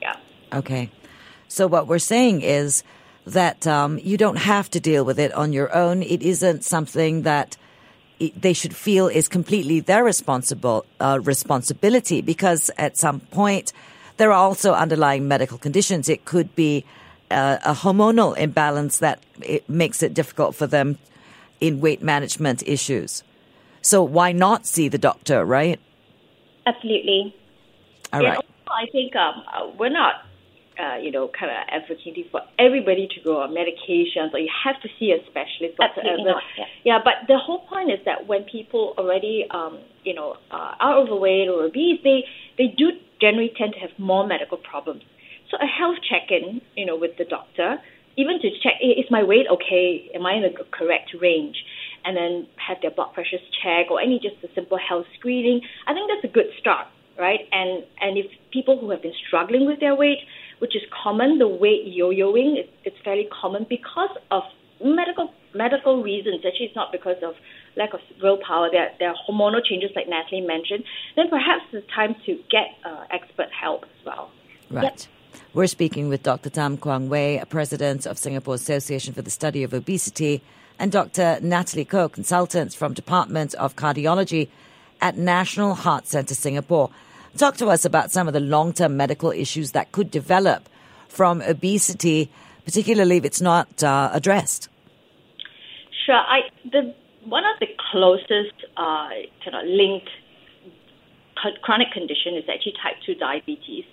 Yeah. 0.00 0.16
Okay. 0.52 0.90
So 1.48 1.66
what 1.66 1.88
we're 1.88 1.98
saying 1.98 2.42
is 2.42 2.84
that 3.26 3.66
um, 3.66 3.98
you 3.98 4.16
don't 4.16 4.36
have 4.36 4.70
to 4.70 4.80
deal 4.80 5.04
with 5.04 5.18
it 5.18 5.32
on 5.32 5.52
your 5.52 5.74
own. 5.74 6.02
It 6.02 6.22
isn't 6.22 6.64
something 6.64 7.22
that 7.22 7.56
they 8.36 8.52
should 8.52 8.76
feel 8.76 9.08
is 9.08 9.28
completely 9.28 9.80
their 9.80 10.04
responsible 10.04 10.84
uh, 11.00 11.18
responsibility 11.22 12.20
because 12.20 12.70
at 12.76 12.96
some 12.96 13.20
point 13.20 13.72
there 14.18 14.30
are 14.30 14.34
also 14.34 14.74
underlying 14.74 15.26
medical 15.26 15.56
conditions. 15.56 16.08
It 16.08 16.26
could 16.26 16.54
be 16.54 16.84
uh, 17.30 17.58
a 17.64 17.72
hormonal 17.72 18.36
imbalance 18.36 18.98
that 18.98 19.22
it 19.42 19.68
makes 19.68 20.02
it 20.02 20.14
difficult 20.14 20.54
for 20.54 20.66
them 20.66 20.98
in 21.60 21.80
weight 21.80 22.02
management 22.02 22.62
issues. 22.66 23.22
So 23.82 24.02
why 24.02 24.32
not 24.32 24.66
see 24.66 24.88
the 24.88 24.98
doctor, 24.98 25.44
right? 25.44 25.80
Absolutely. 26.66 27.34
All 28.12 28.20
right. 28.20 28.36
Also, 28.36 28.48
I 28.68 28.86
think 28.92 29.16
um, 29.16 29.42
uh, 29.52 29.70
we're 29.78 29.88
not 29.88 30.26
uh, 30.80 30.96
you 30.96 31.10
know, 31.10 31.28
kind 31.28 31.50
of 31.50 31.58
advocating 31.68 32.24
for 32.30 32.40
everybody 32.58 33.06
to 33.14 33.20
go 33.22 33.42
on 33.42 33.50
medications 33.50 34.32
or 34.32 34.38
you 34.38 34.48
have 34.64 34.80
to 34.80 34.88
see 34.98 35.12
a 35.12 35.18
specialist 35.26 35.76
Absolutely 35.78 36.24
whatsoever. 36.24 36.30
not, 36.30 36.42
yeah. 36.56 36.64
yeah, 36.84 36.98
but 37.02 37.26
the 37.28 37.36
whole 37.36 37.60
point 37.66 37.90
is 37.90 37.98
that 38.06 38.26
when 38.26 38.44
people 38.44 38.94
already, 38.96 39.46
um, 39.50 39.78
you 40.04 40.14
know, 40.14 40.36
uh, 40.50 40.74
are 40.80 40.96
overweight 40.96 41.48
or 41.48 41.64
obese, 41.64 42.00
they, 42.02 42.24
they 42.56 42.68
do 42.68 42.92
generally 43.20 43.52
tend 43.58 43.74
to 43.74 43.80
have 43.80 43.90
more 43.98 44.26
medical 44.26 44.56
problems. 44.56 45.02
So 45.50 45.56
a 45.60 45.66
health 45.66 45.98
check-in, 46.08 46.60
you 46.76 46.86
know, 46.86 46.96
with 46.96 47.16
the 47.18 47.24
doctor, 47.24 47.78
even 48.16 48.40
to 48.40 48.50
check 48.62 48.74
is 48.80 49.10
my 49.10 49.22
weight 49.22 49.46
okay? 49.50 50.10
Am 50.14 50.26
I 50.26 50.34
in 50.34 50.42
the 50.42 50.64
correct 50.70 51.14
range? 51.20 51.56
And 52.04 52.16
then 52.16 52.46
have 52.56 52.78
their 52.82 52.90
blood 52.90 53.12
pressures 53.14 53.40
checked 53.62 53.90
or 53.90 54.00
any 54.00 54.18
just 54.18 54.36
a 54.44 54.54
simple 54.54 54.78
health 54.78 55.06
screening. 55.18 55.60
I 55.86 55.92
think 55.94 56.10
that's 56.10 56.24
a 56.24 56.32
good 56.32 56.50
start, 56.58 56.86
right? 57.18 57.40
And 57.52 57.84
and 58.00 58.16
if 58.16 58.26
people 58.52 58.78
who 58.78 58.90
have 58.90 59.02
been 59.02 59.14
struggling 59.26 59.66
with 59.66 59.80
their 59.80 59.94
weight, 59.94 60.18
which 60.60 60.74
is 60.76 60.82
common, 61.02 61.38
the 61.38 61.48
weight 61.48 61.82
yo-yoing, 61.86 62.58
it, 62.58 62.70
it's 62.84 62.96
fairly 63.04 63.28
common 63.30 63.66
because 63.68 64.16
of 64.30 64.42
medical 64.82 65.32
medical 65.54 66.02
reasons. 66.02 66.42
Actually, 66.46 66.66
it's 66.66 66.76
not 66.76 66.92
because 66.92 67.22
of 67.22 67.34
lack 67.76 67.92
of 67.92 68.00
willpower. 68.22 68.68
There, 68.70 68.90
there 68.98 69.10
are 69.10 69.16
hormonal 69.28 69.64
changes, 69.64 69.90
like 69.94 70.08
Natalie 70.08 70.40
mentioned. 70.40 70.84
Then 71.16 71.28
perhaps 71.28 71.64
it's 71.72 71.86
time 71.94 72.14
to 72.26 72.34
get 72.50 72.68
uh, 72.84 73.04
expert 73.10 73.48
help 73.52 73.84
as 73.84 74.06
well. 74.06 74.30
Right. 74.70 75.08
We're 75.54 75.66
speaking 75.66 76.08
with 76.08 76.22
Dr. 76.22 76.50
Tham 76.50 76.76
Kwang 76.76 77.08
Wei, 77.08 77.38
a 77.38 77.46
President 77.46 78.06
of 78.06 78.18
Singapore 78.18 78.54
Association 78.54 79.14
for 79.14 79.22
the 79.22 79.30
Study 79.30 79.62
of 79.62 79.74
Obesity, 79.74 80.42
and 80.78 80.92
Dr. 80.92 81.38
Natalie 81.42 81.84
Koh, 81.84 82.08
consultant 82.08 82.74
from 82.74 82.94
Department 82.94 83.54
of 83.54 83.76
Cardiology 83.76 84.48
at 85.00 85.16
National 85.16 85.74
Heart 85.74 86.06
Centre 86.06 86.34
Singapore. 86.34 86.90
Talk 87.36 87.56
to 87.58 87.66
us 87.68 87.84
about 87.84 88.10
some 88.10 88.26
of 88.26 88.34
the 88.34 88.40
long-term 88.40 88.96
medical 88.96 89.30
issues 89.30 89.72
that 89.72 89.92
could 89.92 90.10
develop 90.10 90.68
from 91.08 91.42
obesity, 91.42 92.30
particularly 92.64 93.16
if 93.16 93.24
it's 93.24 93.40
not 93.40 93.82
uh, 93.82 94.10
addressed. 94.12 94.68
Sure. 96.06 96.14
I 96.14 96.40
the 96.64 96.94
one 97.24 97.44
of 97.44 97.58
the 97.60 97.68
closest 97.90 98.54
uh, 98.76 99.08
kind 99.44 99.54
of 99.54 99.66
linked 99.66 100.08
chronic 101.62 101.90
condition 101.92 102.34
is 102.34 102.44
actually 102.48 102.74
type 102.82 102.96
two 103.04 103.14
diabetes, 103.14 103.84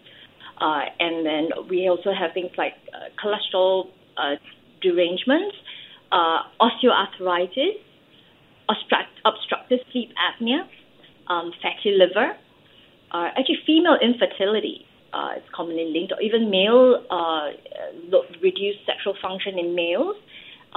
uh, 0.59 0.81
and 0.99 1.25
then 1.25 1.49
we 1.69 1.87
also 1.89 2.11
have 2.13 2.33
things 2.33 2.51
like 2.57 2.73
uh, 2.93 3.09
cholesterol 3.21 3.87
uh, 4.17 4.35
derangements, 4.81 5.55
uh, 6.11 6.39
osteoarthritis, 6.61 7.77
obstruct, 8.69 9.09
obstructive 9.25 9.79
sleep 9.91 10.09
apnea, 10.17 10.61
um, 11.27 11.51
fatty 11.61 11.95
liver, 11.97 12.33
uh, 13.11 13.27
actually 13.37 13.59
female 13.65 13.97
infertility. 14.01 14.83
Uh, 15.13 15.37
is 15.37 15.43
commonly 15.55 15.89
linked, 15.93 16.11
or 16.11 16.21
even 16.21 16.51
male 16.51 17.01
uh, 17.09 17.47
reduced 18.43 18.79
sexual 18.85 19.15
function 19.21 19.57
in 19.57 19.73
males 19.73 20.17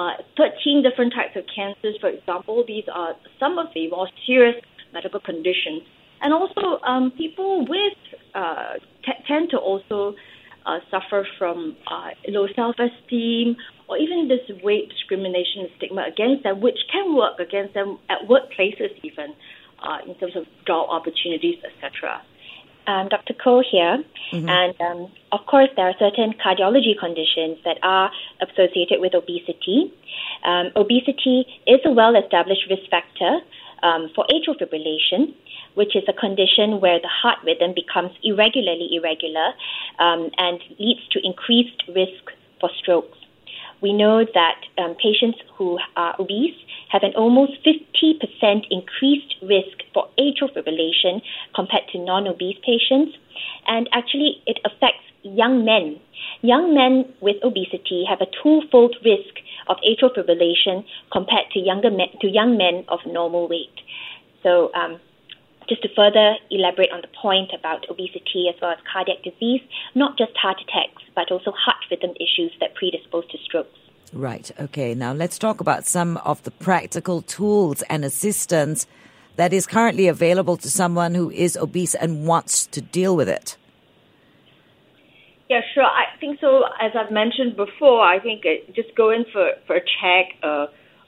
uh, 0.00 0.12
13 0.36 0.82
different 0.82 1.12
types 1.12 1.36
of 1.36 1.44
cancers, 1.54 1.96
for 2.00 2.08
example. 2.08 2.64
These 2.66 2.84
are 2.92 3.14
some 3.38 3.58
of 3.58 3.66
the 3.74 3.90
more 3.90 4.08
serious 4.26 4.56
medical 4.92 5.20
conditions. 5.20 5.82
And 6.22 6.32
also, 6.32 6.80
um, 6.84 7.12
people 7.16 7.66
with 7.66 7.98
uh, 8.34 8.74
t- 9.04 9.22
tend 9.26 9.50
to 9.50 9.58
also 9.58 10.14
uh, 10.66 10.78
suffer 10.90 11.26
from 11.38 11.76
uh, 11.90 12.10
low 12.28 12.46
self-esteem 12.54 13.56
or 13.88 13.96
even 13.96 14.28
this 14.28 14.40
weight 14.62 14.88
discrimination 14.88 15.62
and 15.62 15.70
stigma 15.76 16.04
against 16.06 16.44
them, 16.44 16.60
which 16.60 16.78
can 16.92 17.14
work 17.14 17.38
against 17.38 17.74
them 17.74 17.98
at 18.08 18.18
workplaces 18.28 18.92
even 19.02 19.34
uh, 19.82 19.98
in 20.06 20.14
terms 20.16 20.36
of 20.36 20.44
job 20.66 20.86
opportunities, 20.90 21.56
etc. 21.64 22.22
um, 22.86 23.08
Dr. 23.08 23.34
Koh 23.34 23.62
here. 23.68 24.02
And 24.32 24.74
um, 24.80 25.12
of 25.32 25.40
course, 25.46 25.68
there 25.76 25.86
are 25.86 25.94
certain 25.98 26.34
cardiology 26.44 26.98
conditions 26.98 27.58
that 27.64 27.78
are 27.82 28.10
associated 28.40 29.00
with 29.00 29.14
obesity. 29.14 29.92
Um, 30.44 30.70
obesity 30.76 31.46
is 31.66 31.80
a 31.84 31.90
well 31.90 32.14
established 32.16 32.62
risk 32.68 32.88
factor 32.90 33.40
um, 33.82 34.10
for 34.14 34.24
atrial 34.30 34.56
fibrillation, 34.60 35.34
which 35.74 35.94
is 35.96 36.04
a 36.08 36.12
condition 36.12 36.80
where 36.80 36.98
the 36.98 37.08
heart 37.08 37.38
rhythm 37.44 37.72
becomes 37.74 38.10
irregularly 38.22 38.90
irregular 38.92 39.52
um, 39.98 40.30
and 40.38 40.60
leads 40.78 41.06
to 41.12 41.20
increased 41.24 41.82
risk 41.88 42.32
for 42.60 42.70
strokes. 42.78 43.18
We 43.80 43.92
know 43.92 44.24
that 44.24 44.60
um, 44.78 44.94
patients 44.94 45.38
who 45.56 45.78
are 45.96 46.14
obese 46.18 46.56
have 46.90 47.02
an 47.02 47.12
almost 47.16 47.52
50% 47.64 48.66
increased 48.70 49.34
risk 49.42 49.84
for 49.94 50.08
atrial 50.18 50.52
fibrillation 50.54 51.22
compared 51.54 51.88
to 51.92 51.98
non 51.98 52.28
obese 52.28 52.58
patients. 52.64 53.16
And 53.66 53.88
actually, 53.92 54.42
it 54.46 54.58
affects 54.64 55.04
young 55.22 55.64
men. 55.64 55.98
Young 56.42 56.74
men 56.74 57.12
with 57.20 57.36
obesity 57.42 58.04
have 58.08 58.20
a 58.20 58.26
twofold 58.42 58.96
risk 59.04 59.40
of 59.68 59.76
atrial 59.86 60.14
fibrillation 60.14 60.84
compared 61.12 61.50
to, 61.52 61.60
younger 61.60 61.90
men, 61.90 62.08
to 62.20 62.28
young 62.28 62.58
men 62.58 62.84
of 62.88 63.00
normal 63.06 63.48
weight. 63.48 63.80
So, 64.42 64.70
um, 64.74 65.00
just 65.70 65.82
to 65.82 65.88
further 65.94 66.34
elaborate 66.50 66.90
on 66.92 67.00
the 67.00 67.08
point 67.22 67.52
about 67.58 67.88
obesity 67.88 68.50
as 68.52 68.60
well 68.60 68.72
as 68.72 68.78
cardiac 68.92 69.22
disease, 69.22 69.62
not 69.94 70.18
just 70.18 70.36
heart 70.36 70.58
attacks, 70.60 71.02
but 71.14 71.30
also 71.30 71.52
heart 71.52 71.78
rhythm 71.90 72.10
issues 72.16 72.52
that 72.60 72.74
predispose 72.74 73.26
to 73.30 73.38
strokes. 73.38 73.78
Right. 74.12 74.50
Okay. 74.58 74.94
Now 74.94 75.12
let's 75.12 75.38
talk 75.38 75.60
about 75.60 75.86
some 75.86 76.16
of 76.18 76.42
the 76.42 76.50
practical 76.50 77.22
tools 77.22 77.82
and 77.82 78.04
assistance 78.04 78.86
that 79.36 79.52
is 79.52 79.66
currently 79.66 80.08
available 80.08 80.56
to 80.56 80.68
someone 80.68 81.14
who 81.14 81.30
is 81.30 81.56
obese 81.56 81.94
and 81.94 82.26
wants 82.26 82.66
to 82.66 82.80
deal 82.80 83.14
with 83.14 83.28
it. 83.28 83.56
Yeah, 85.48 85.60
sure. 85.74 85.84
I 85.84 86.04
think 86.18 86.40
so. 86.40 86.62
As 86.80 86.92
I've 86.94 87.12
mentioned 87.12 87.56
before, 87.56 88.02
I 88.02 88.18
think 88.20 88.44
uh, 88.44 88.72
just 88.74 88.94
go 88.96 89.10
in 89.10 89.24
for, 89.32 89.52
for 89.66 89.76
a 89.76 89.80
check, 89.80 90.36
uh, 90.42 90.66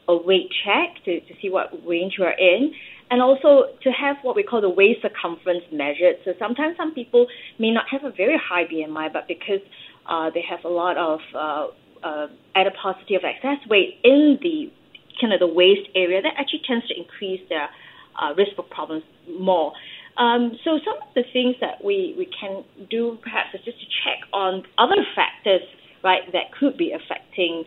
a 0.09 0.16
weight 0.16 0.50
check 0.64 1.04
to, 1.04 1.21
to 1.21 1.35
see 1.40 1.50
what 1.50 1.71
range 1.87 2.14
you 2.19 2.25
are 2.25 2.37
in, 2.38 2.73
and 3.12 3.21
also 3.21 3.69
to 3.83 3.90
have 3.90 4.16
what 4.23 4.35
we 4.35 4.42
call 4.42 4.62
the 4.62 4.71
waist 4.71 5.02
circumference 5.02 5.64
measured. 5.71 6.16
So 6.25 6.33
sometimes 6.38 6.78
some 6.78 6.95
people 6.95 7.26
may 7.59 7.71
not 7.71 7.85
have 7.90 8.04
a 8.04 8.11
very 8.11 8.40
high 8.40 8.64
BMI, 8.64 9.12
but 9.12 9.28
because 9.28 9.61
uh, 10.09 10.31
they 10.33 10.40
have 10.49 10.64
a 10.64 10.73
lot 10.73 10.97
of 10.97 11.21
uh, 11.35 11.66
uh, 12.02 12.26
adiposity 12.57 13.14
of 13.14 13.21
excess 13.23 13.59
weight 13.69 14.00
in 14.02 14.38
the 14.40 14.73
kind 15.21 15.35
of 15.35 15.40
the 15.40 15.47
waist 15.47 15.92
area, 15.95 16.23
that 16.23 16.33
actually 16.38 16.62
tends 16.66 16.88
to 16.88 16.95
increase 16.97 17.47
their 17.50 17.69
uh, 18.16 18.33
risk 18.33 18.57
for 18.57 18.62
problems 18.62 19.04
more. 19.28 19.75
Um, 20.16 20.57
so 20.64 20.81
some 20.83 20.97
of 20.97 21.12
the 21.14 21.25
things 21.35 21.57
that 21.61 21.85
we, 21.85 22.14
we 22.16 22.25
can 22.33 22.64
do 22.88 23.19
perhaps 23.23 23.52
is 23.52 23.61
just 23.62 23.78
to 23.81 23.87
check 24.04 24.25
on 24.33 24.64
other 24.78 25.04
factors, 25.14 25.61
right, 26.02 26.25
that 26.33 26.57
could 26.59 26.78
be 26.78 26.97
affecting, 26.97 27.64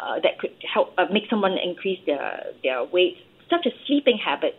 uh, 0.00 0.20
that 0.24 0.38
could 0.40 0.56
help 0.72 0.94
uh, 0.96 1.04
make 1.12 1.24
someone 1.28 1.56
increase 1.62 2.00
their 2.06 2.48
their 2.62 2.82
weight, 2.84 3.16
such 3.50 3.66
as 3.66 3.72
sleeping 3.86 4.16
habits, 4.16 4.56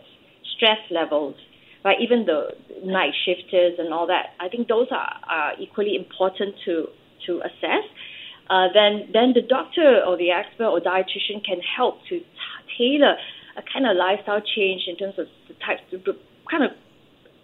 stress 0.58 0.82
levels, 0.90 1.36
right, 1.84 1.96
even 2.02 2.26
the 2.26 2.52
night 2.84 3.14
shifters 3.24 3.78
and 3.78 3.94
all 3.94 4.06
that. 4.08 4.36
I 4.38 4.48
think 4.48 4.68
those 4.68 4.88
are, 4.90 5.08
are 5.30 5.52
equally 5.58 5.96
important 5.96 6.54
to 6.66 6.88
to 7.26 7.40
assess. 7.40 7.86
Uh, 8.50 8.68
then 8.74 9.08
then 9.12 9.32
the 9.32 9.42
doctor 9.42 10.02
or 10.06 10.18
the 10.18 10.30
expert 10.30 10.66
or 10.66 10.80
dietitian 10.80 11.40
can 11.44 11.60
help 11.64 12.02
to 12.10 12.18
t- 12.20 12.26
tailor 12.76 13.14
a 13.56 13.62
kind 13.72 13.86
of 13.86 13.96
lifestyle 13.96 14.40
change 14.40 14.82
in 14.86 14.96
terms 14.96 15.14
of 15.18 15.26
the 15.48 15.54
types 15.64 15.82
of 15.92 16.04
the 16.04 16.14
kind 16.50 16.64
of 16.64 16.70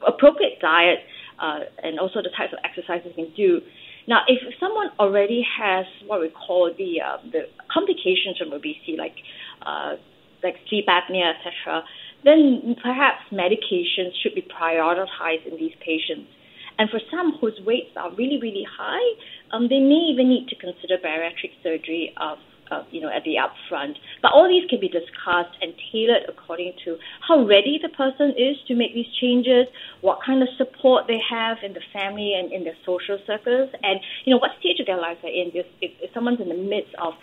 appropriate 0.07 0.61
diet 0.61 0.99
uh, 1.41 1.61
and 1.83 1.99
also 1.99 2.21
the 2.23 2.31
types 2.37 2.53
of 2.53 2.59
exercises 2.65 3.13
you 3.17 3.27
can 3.27 3.35
do. 3.35 3.61
Now, 4.07 4.21
if 4.29 4.39
someone 4.61 4.91
already 4.99 5.45
has 5.59 5.87
what 6.07 6.21
we 6.21 6.29
call 6.29 6.73
the 6.77 7.01
uh, 7.01 7.19
the 7.33 7.49
complications 7.73 8.37
from 8.39 8.53
obesity, 8.53 8.97
like 8.99 9.17
uh, 9.65 9.97
like 10.43 10.57
sleep 10.69 10.87
apnea, 10.89 11.33
etc., 11.35 11.83
then 12.25 12.77
perhaps 12.83 13.21
medications 13.33 14.13
should 14.23 14.35
be 14.35 14.43
prioritized 14.43 15.47
in 15.47 15.57
these 15.57 15.75
patients. 15.85 16.31
And 16.79 16.91
for 16.91 16.99
some 17.11 17.39
whose 17.41 17.59
weights 17.65 17.93
are 17.97 18.11
really, 18.15 18.39
really 18.41 18.67
high, 18.67 19.07
um, 19.53 19.69
they 19.69 19.79
may 19.79 20.11
even 20.11 20.29
need 20.29 20.49
to 20.49 20.57
consider 20.57 20.99
bariatric 20.99 21.53
surgery 21.63 22.13
of, 22.17 22.39
of, 22.73 22.87
you 22.91 23.01
know, 23.01 23.11
at 23.15 23.23
the 23.23 23.37
upfront. 23.39 23.95
But 24.23 24.33
all 24.33 24.49
these 24.49 24.69
can 24.69 24.81
be 24.81 24.89
discussed 24.89 25.55
and 25.63 25.73
tailored 25.93 26.23
according 26.29 26.73
to 26.85 26.97
how 27.29 27.47
ready 27.47 27.79
the 27.81 27.91
person 27.91 28.35
is 28.37 28.57
to 28.67 28.75
make 28.75 28.93
these 28.93 29.07
changes, 29.21 29.67
what 30.01 30.19
kind 30.27 30.43
of 30.43 30.49
support 30.59 31.07
they 31.07 31.21
have 31.31 31.59
in 31.63 31.75
the 31.75 31.85
family 31.93 32.35
and 32.35 32.51
in 32.53 32.65
their 32.65 32.77
social 32.85 33.19
circles, 33.25 33.71
and 33.83 34.01
you 34.25 34.35
know 34.35 34.39
what 34.39 34.51
stage 34.59 34.81
of 34.81 34.87
their 34.87 35.01
lives 35.01 35.21
they're 35.23 35.31
in. 35.31 35.53
If, 35.55 35.67
if 35.81 36.11
someone's 36.13 36.41
in 36.41 36.49
the 36.49 36.59
midst 36.59 36.95
of 36.99 37.15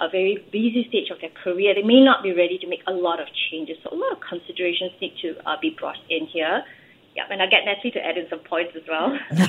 a 0.00 0.08
very 0.08 0.44
busy 0.52 0.86
stage 0.88 1.10
of 1.10 1.20
their 1.20 1.30
career, 1.42 1.74
they 1.74 1.82
may 1.82 2.00
not 2.00 2.22
be 2.22 2.32
ready 2.32 2.58
to 2.58 2.66
make 2.68 2.82
a 2.86 2.92
lot 2.92 3.20
of 3.20 3.28
changes. 3.50 3.76
So 3.82 3.90
a 3.92 3.98
lot 3.98 4.12
of 4.12 4.18
considerations 4.20 4.92
need 5.00 5.14
to 5.22 5.36
uh, 5.46 5.56
be 5.60 5.70
brought 5.70 5.98
in 6.08 6.26
here. 6.26 6.64
Yeah, 7.16 7.24
and 7.30 7.42
I'll 7.42 7.50
get 7.50 7.64
Natalie 7.64 7.90
to 7.92 8.04
add 8.04 8.16
in 8.16 8.28
some 8.28 8.40
points 8.40 8.74
as 8.76 8.82
well. 8.88 9.18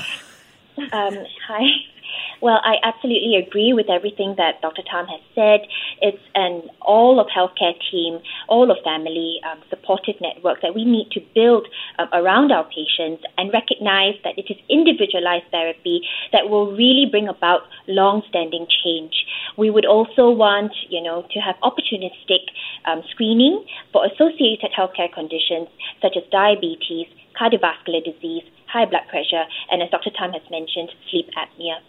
Um, 0.92 1.18
hi. 1.46 1.66
Well, 2.40 2.58
I 2.64 2.76
absolutely 2.82 3.36
agree 3.36 3.74
with 3.74 3.90
everything 3.90 4.34
that 4.38 4.62
Dr. 4.62 4.80
Tham 4.90 5.06
has 5.06 5.20
said. 5.34 5.60
It's 6.00 6.22
an 6.34 6.70
all 6.80 7.20
of 7.20 7.26
healthcare 7.28 7.76
team, 7.90 8.20
all 8.48 8.70
of 8.70 8.78
family 8.82 9.40
um, 9.44 9.60
supportive 9.68 10.16
network 10.22 10.62
that 10.62 10.74
we 10.74 10.86
need 10.86 11.10
to 11.12 11.20
build 11.34 11.68
um, 11.98 12.08
around 12.14 12.50
our 12.50 12.64
patients 12.64 13.24
and 13.36 13.52
recognize 13.52 14.16
that 14.24 14.38
it 14.38 14.48
is 14.48 14.56
individualized 14.70 15.44
therapy 15.50 16.00
that 16.32 16.48
will 16.48 16.72
really 16.72 17.04
bring 17.10 17.28
about 17.28 17.68
long-standing 17.86 18.66
change. 18.82 19.12
We 19.58 19.68
would 19.68 19.84
also 19.84 20.30
want, 20.30 20.72
you 20.88 21.02
know, 21.02 21.26
to 21.32 21.38
have 21.40 21.56
opportunistic 21.60 22.48
um, 22.86 23.02
screening 23.10 23.66
for 23.92 24.06
associated 24.06 24.72
healthcare 24.72 25.12
conditions 25.12 25.68
such 26.00 26.16
as 26.16 26.24
diabetes, 26.32 27.06
cardiovascular 27.36 28.00
disease, 28.02 28.44
high 28.72 28.86
blood 28.86 29.02
pressure, 29.10 29.44
and 29.70 29.82
as 29.82 29.90
Dr. 29.90 30.10
Tham 30.16 30.32
has 30.32 30.42
mentioned, 30.50 30.90
sleep 31.10 31.26
apnea. 31.34 31.82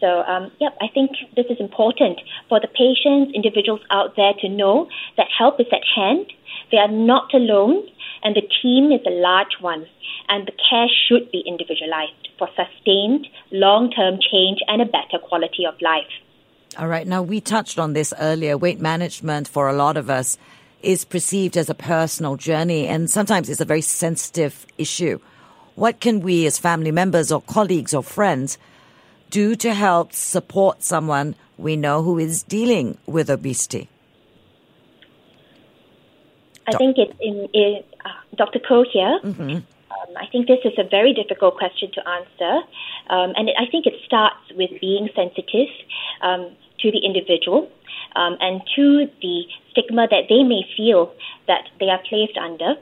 So, 0.00 0.22
um, 0.22 0.52
yep, 0.60 0.76
I 0.80 0.86
think 0.92 1.10
this 1.34 1.46
is 1.50 1.58
important 1.58 2.20
for 2.48 2.60
the 2.60 2.68
patients, 2.68 3.32
individuals 3.34 3.80
out 3.90 4.14
there 4.16 4.32
to 4.40 4.48
know 4.48 4.88
that 5.16 5.26
help 5.36 5.60
is 5.60 5.66
at 5.72 5.82
hand. 5.96 6.32
They 6.70 6.78
are 6.78 6.90
not 6.90 7.34
alone, 7.34 7.82
and 8.22 8.36
the 8.36 8.46
team 8.62 8.92
is 8.92 9.00
a 9.06 9.10
large 9.10 9.58
one, 9.60 9.86
and 10.28 10.46
the 10.46 10.52
care 10.70 10.86
should 11.08 11.30
be 11.32 11.42
individualized 11.46 12.28
for 12.38 12.48
sustained 12.54 13.26
long 13.50 13.90
term 13.90 14.18
change 14.20 14.58
and 14.68 14.82
a 14.82 14.86
better 14.86 15.18
quality 15.20 15.66
of 15.66 15.74
life. 15.80 16.12
All 16.76 16.86
right. 16.86 17.06
Now, 17.06 17.22
we 17.22 17.40
touched 17.40 17.78
on 17.78 17.92
this 17.92 18.12
earlier. 18.20 18.56
Weight 18.56 18.78
management 18.78 19.48
for 19.48 19.68
a 19.68 19.72
lot 19.72 19.96
of 19.96 20.10
us 20.10 20.38
is 20.82 21.04
perceived 21.04 21.56
as 21.56 21.68
a 21.68 21.74
personal 21.74 22.36
journey, 22.36 22.86
and 22.86 23.10
sometimes 23.10 23.48
it's 23.48 23.60
a 23.60 23.64
very 23.64 23.80
sensitive 23.80 24.66
issue. 24.76 25.18
What 25.74 26.00
can 26.00 26.20
we, 26.20 26.46
as 26.46 26.58
family 26.58 26.92
members 26.92 27.32
or 27.32 27.40
colleagues 27.42 27.94
or 27.94 28.02
friends, 28.02 28.58
do 29.30 29.54
to 29.56 29.74
help 29.74 30.12
support 30.12 30.82
someone 30.82 31.34
we 31.56 31.76
know 31.76 32.02
who 32.02 32.18
is 32.18 32.42
dealing 32.42 32.98
with 33.06 33.28
obesity? 33.30 33.88
I 36.66 36.76
think 36.76 36.96
it's 36.98 37.14
in, 37.20 37.48
in 37.52 37.82
uh, 38.04 38.08
Dr. 38.36 38.60
Koh 38.60 38.84
here. 38.90 39.18
Mm-hmm. 39.24 39.50
Um, 39.50 40.10
I 40.16 40.26
think 40.30 40.46
this 40.46 40.60
is 40.64 40.74
a 40.78 40.84
very 40.84 41.14
difficult 41.14 41.56
question 41.56 41.90
to 41.94 42.08
answer, 42.08 42.60
um, 43.08 43.32
and 43.36 43.48
it, 43.48 43.56
I 43.58 43.70
think 43.70 43.86
it 43.86 43.94
starts 44.04 44.52
with 44.54 44.70
being 44.80 45.08
sensitive 45.16 45.68
um, 46.20 46.52
to 46.80 46.92
the 46.92 47.00
individual 47.04 47.70
um, 48.16 48.36
and 48.40 48.60
to 48.76 49.08
the 49.22 49.44
stigma 49.70 50.06
that 50.10 50.28
they 50.28 50.42
may 50.42 50.62
feel 50.76 51.12
that 51.46 51.64
they 51.80 51.88
are 51.88 52.00
placed 52.08 52.36
under. 52.36 52.74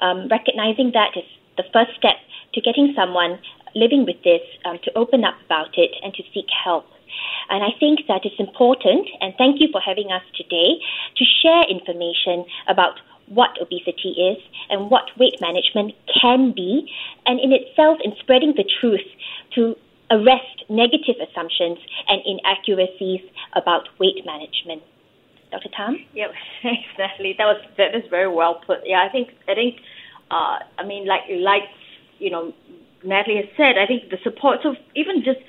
Um, 0.00 0.28
recognizing 0.28 0.92
that 0.92 1.16
is 1.16 1.24
the 1.56 1.64
first 1.72 1.96
step 1.96 2.16
to 2.54 2.60
getting 2.60 2.92
someone 2.94 3.38
living 3.74 4.04
with 4.06 4.22
this 4.24 4.42
um, 4.64 4.78
to 4.84 4.90
open 4.96 5.24
up 5.24 5.34
about 5.44 5.76
it 5.78 5.90
and 6.02 6.14
to 6.14 6.22
seek 6.34 6.46
help. 6.64 6.86
And 7.50 7.62
I 7.62 7.76
think 7.78 8.06
that 8.08 8.24
it's 8.24 8.38
important, 8.38 9.08
and 9.20 9.34
thank 9.36 9.60
you 9.60 9.68
for 9.70 9.80
having 9.80 10.10
us 10.10 10.22
today, 10.34 10.80
to 11.16 11.24
share 11.42 11.62
information 11.68 12.44
about 12.68 13.00
what 13.26 13.50
obesity 13.60 14.16
is 14.16 14.38
and 14.70 14.90
what 14.90 15.04
weight 15.18 15.40
management 15.40 15.92
can 16.20 16.52
be, 16.52 16.90
and 17.26 17.40
in 17.40 17.52
itself, 17.52 17.98
in 18.02 18.12
spreading 18.20 18.54
the 18.56 18.64
truth 18.80 19.06
to 19.54 19.76
arrest 20.10 20.64
negative 20.68 21.16
assumptions 21.20 21.78
and 22.08 22.20
inaccuracies 22.24 23.20
about 23.54 23.88
weight 23.98 24.24
management. 24.26 24.82
Dr. 25.50 25.68
Tham? 25.76 26.04
Yep. 26.14 26.32
That 26.98 27.10
was 27.20 27.62
that 27.76 27.94
is 27.94 28.04
very 28.10 28.28
well 28.28 28.60
put. 28.66 28.78
Yeah, 28.84 29.04
I 29.06 29.10
think 29.10 29.28
I 29.48 29.54
think 29.54 29.80
uh, 30.30 30.58
I 30.78 30.84
mean 30.86 31.06
like 31.06 31.22
like 31.28 31.68
you 32.18 32.30
know 32.30 32.52
Natalie 33.04 33.36
has 33.36 33.50
said, 33.56 33.78
I 33.78 33.86
think 33.86 34.10
the 34.10 34.18
support 34.22 34.64
of 34.64 34.76
even 34.94 35.22
just 35.24 35.40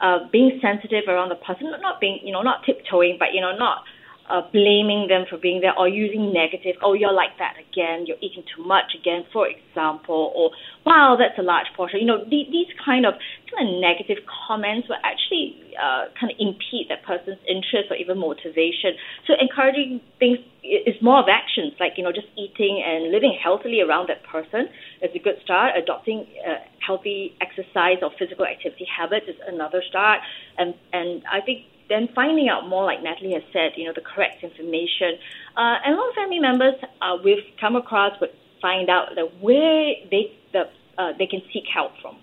uh, 0.00 0.28
being 0.30 0.60
sensitive 0.62 1.08
around 1.08 1.30
the 1.30 1.40
person, 1.40 1.70
not 1.80 2.00
being, 2.00 2.20
you 2.22 2.32
know, 2.32 2.42
not 2.42 2.64
tiptoeing, 2.64 3.16
but, 3.18 3.34
you 3.34 3.40
know, 3.40 3.56
not 3.56 3.82
uh, 4.28 4.42
blaming 4.52 5.08
them 5.08 5.24
for 5.28 5.38
being 5.38 5.60
there 5.60 5.72
or 5.78 5.88
using 5.88 6.32
negative, 6.32 6.76
oh, 6.84 6.92
you're 6.92 7.12
like 7.12 7.32
that 7.38 7.56
again, 7.56 8.04
you're 8.06 8.20
eating 8.20 8.44
too 8.54 8.62
much 8.62 8.92
again, 8.98 9.24
for 9.32 9.48
example, 9.48 10.32
or 10.36 10.50
wow, 10.84 11.16
that's 11.18 11.38
a 11.38 11.42
large 11.42 11.66
portion. 11.74 12.00
You 12.00 12.06
know, 12.06 12.20
the, 12.24 12.44
these 12.52 12.68
kind 12.84 13.06
of 13.06 13.14
kind 13.48 13.64
of 13.64 13.80
negative 13.80 14.18
comments 14.28 14.88
will 14.88 15.00
actually 15.00 15.56
uh, 15.80 16.12
kind 16.20 16.28
of 16.28 16.36
impede 16.36 16.92
that 16.92 17.00
person's 17.08 17.40
interest 17.48 17.88
or 17.88 17.96
even 17.96 18.20
motivation. 18.20 19.00
So 19.26 19.32
encouraging 19.40 20.00
things 20.20 20.38
is 20.60 21.00
more 21.00 21.24
of 21.24 21.32
actions, 21.32 21.72
like 21.80 21.96
you 21.96 22.04
know, 22.04 22.12
just 22.12 22.28
eating 22.36 22.84
and 22.84 23.08
living 23.08 23.32
healthily 23.32 23.80
around 23.80 24.12
that 24.12 24.20
person 24.28 24.68
is 25.00 25.08
a 25.16 25.18
good 25.18 25.40
start. 25.40 25.72
Adopting 25.72 26.28
uh, 26.44 26.60
healthy 26.88 27.20
exercise 27.46 27.98
or 28.04 28.10
physical 28.20 28.44
activity 28.54 28.86
habits 28.98 29.26
is 29.32 29.38
another 29.54 29.80
start, 29.90 30.18
and 30.60 30.70
and 30.98 31.10
I 31.38 31.40
think 31.46 31.58
then 31.92 32.04
finding 32.20 32.48
out 32.52 32.62
more, 32.72 32.84
like 32.90 33.00
Natalie 33.08 33.34
has 33.38 33.46
said, 33.52 33.68
you 33.78 33.84
know, 33.86 33.94
the 34.00 34.06
correct 34.12 34.38
information. 34.48 35.10
Uh, 35.56 35.76
and 35.84 35.90
a 35.94 35.96
lot 36.00 36.08
of 36.12 36.16
family 36.22 36.42
members 36.48 36.76
uh, 37.04 37.16
we've 37.24 37.46
come 37.62 37.76
across 37.82 38.12
would 38.20 38.34
find 38.60 38.86
out 38.96 39.06
that 39.16 39.28
where 39.40 39.94
they 40.12 40.24
the, 40.54 40.62
uh, 41.00 41.12
they 41.18 41.28
can 41.32 41.42
seek 41.52 41.66
help 41.78 41.92
from. 42.02 42.16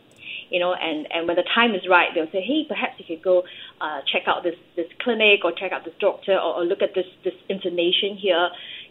You 0.53 0.59
know, 0.63 0.73
and, 0.87 1.07
and 1.13 1.21
when 1.27 1.37
the 1.41 1.47
time 1.59 1.71
is 1.73 1.83
right, 1.89 2.09
they'll 2.13 2.31
say, 2.31 2.43
hey, 2.51 2.61
perhaps 2.69 2.93
you 2.99 3.05
could 3.09 3.23
go 3.23 3.35
uh, 3.81 3.99
check 4.11 4.23
out 4.27 4.43
this, 4.47 4.59
this 4.75 4.89
clinic 5.03 5.39
or 5.43 5.51
check 5.51 5.71
out 5.75 5.83
this 5.83 5.97
doctor 5.99 6.35
or, 6.37 6.51
or 6.57 6.63
look 6.71 6.81
at 6.87 6.93
this, 6.93 7.09
this 7.23 7.33
information 7.49 8.09
here. 8.25 8.45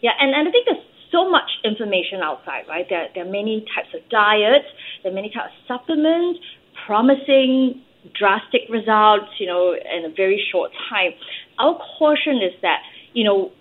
Yeah, 0.05 0.11
and, 0.19 0.35
and 0.35 0.43
I 0.49 0.51
think 0.51 0.65
there's 0.67 0.85
so 1.15 1.29
much 1.29 1.49
information 1.63 2.19
outside, 2.21 2.63
right? 2.67 2.85
There, 2.89 3.07
there 3.15 3.23
are 3.25 3.33
many 3.41 3.65
types 3.73 3.91
of 3.95 4.01
diets, 4.09 4.67
there 5.05 5.13
many 5.13 5.29
types 5.29 5.53
of 5.53 5.77
supplements, 5.77 6.39
promising 6.85 7.81
drastic 8.13 8.61
results, 8.69 9.29
you 9.39 9.47
know, 9.47 9.73
in 9.73 10.03
a 10.03 10.09
very 10.09 10.43
short 10.51 10.71
time. 10.89 11.11
Our 11.57 11.79
caution 11.97 12.41
is 12.41 12.53
that, 12.61 12.81
you 13.13 13.23
know, 13.23 13.51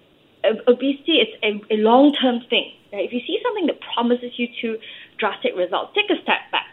obesity 0.67 1.21
is 1.21 1.29
a, 1.43 1.61
a 1.75 1.77
long-term 1.77 2.41
thing. 2.51 2.73
If 2.93 3.13
you 3.13 3.21
see 3.21 3.39
something 3.43 3.67
that 3.67 3.79
promises 3.95 4.33
you 4.37 4.49
to 4.63 4.79
drastic 5.19 5.53
results, 5.57 5.93
take 5.95 6.11
a 6.11 6.21
step 6.23 6.51
back, 6.51 6.67